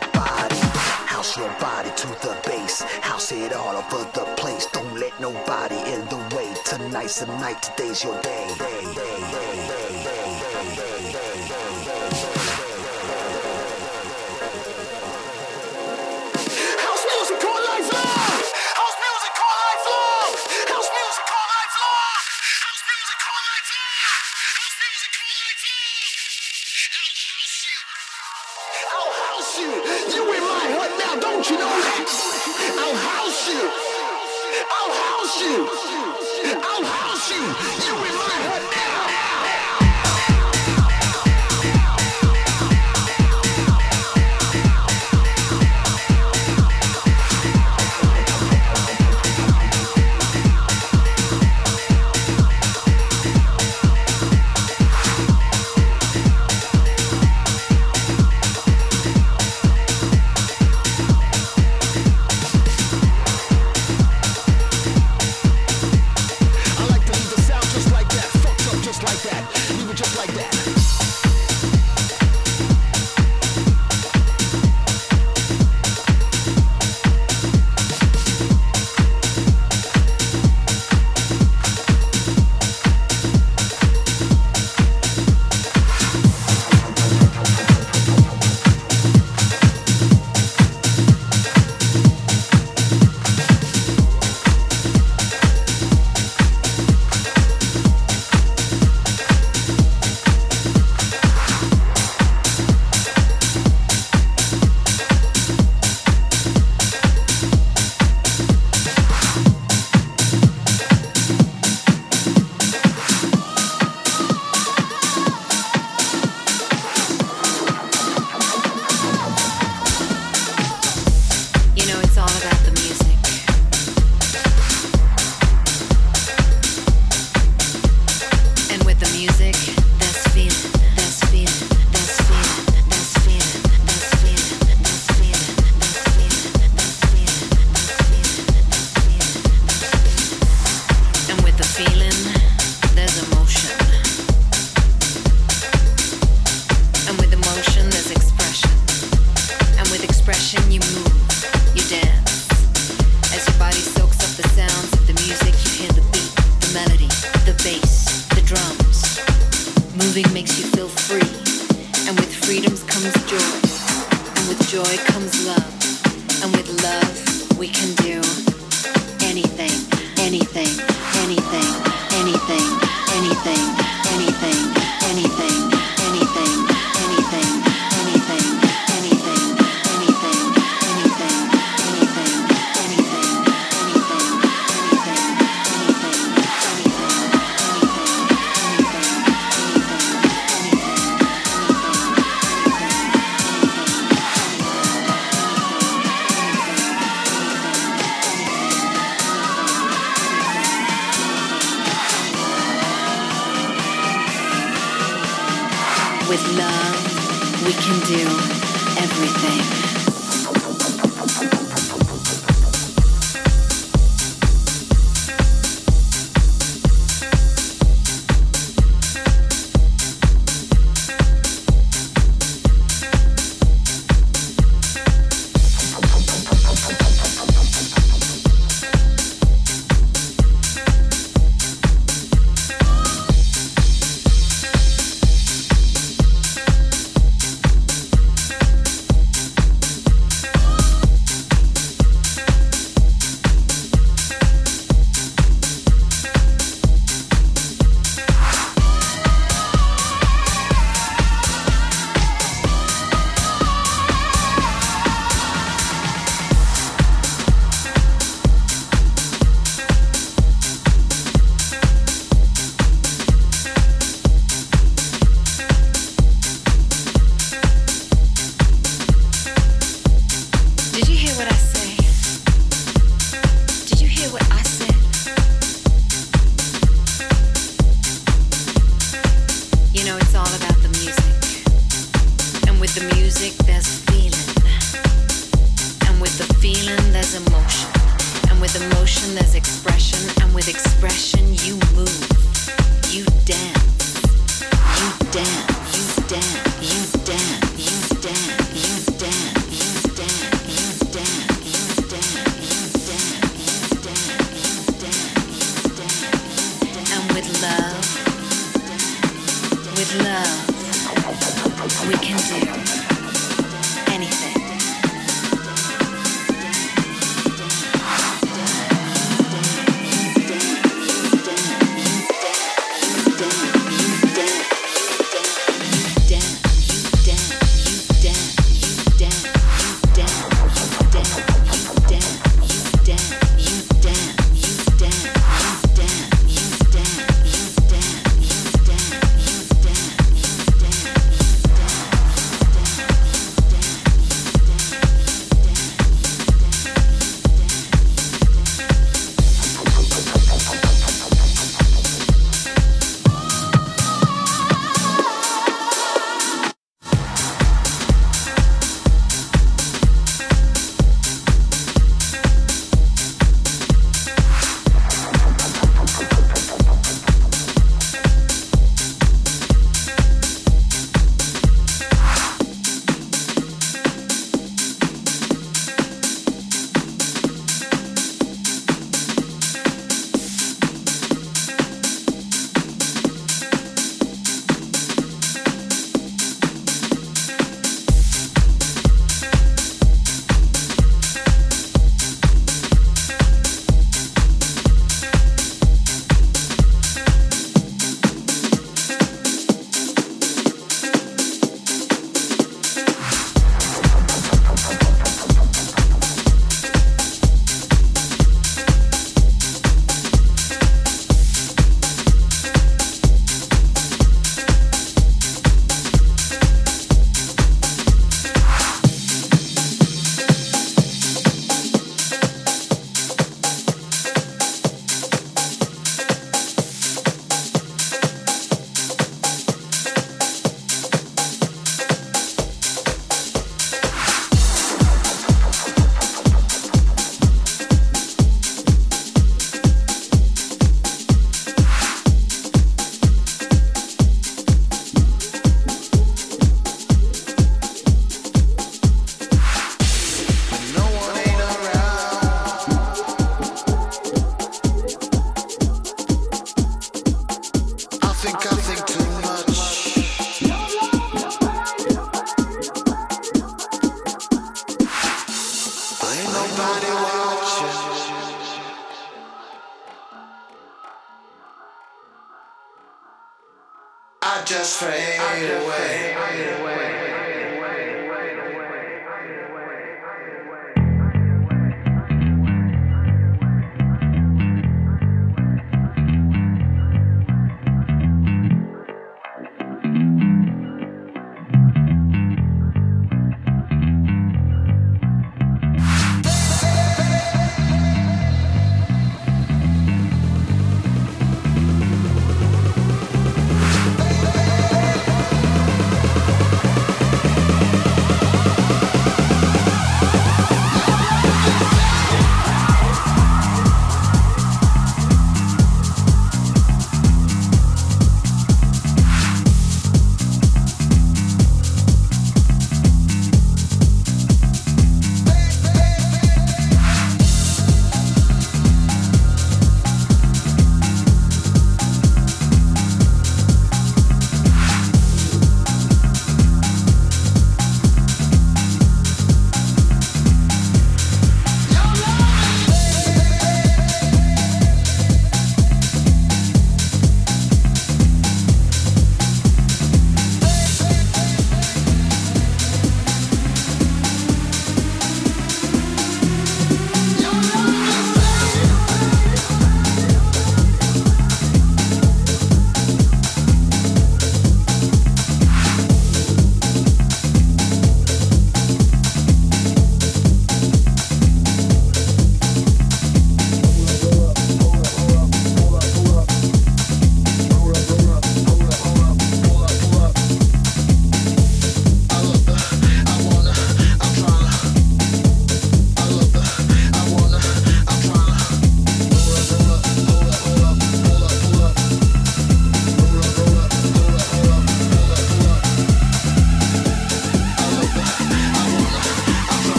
your 0.00 0.12
body, 0.12 0.56
house 1.06 1.36
your 1.36 1.50
body 1.60 1.90
to 1.96 2.06
the 2.26 2.36
base, 2.46 2.82
house 3.02 3.32
it 3.32 3.52
all 3.52 3.76
over 3.76 4.04
the 4.12 4.24
place. 4.36 4.66
Don't 4.72 4.94
let 4.98 5.18
nobody 5.20 5.76
in 5.92 6.00
the 6.06 6.36
way. 6.36 6.52
Tonight's 6.64 7.20
the 7.20 7.26
night, 7.38 7.62
today's 7.62 8.02
your 8.02 8.20
day. 8.22 8.54
day, 8.58 8.94
day, 8.94 9.68
day 9.68 9.83